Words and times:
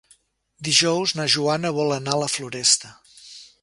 Dijous 0.69 1.13
na 1.19 1.27
Joana 1.35 1.73
vol 1.79 1.95
anar 1.99 2.19
a 2.19 2.23
la 2.25 2.35
Floresta. 2.39 2.97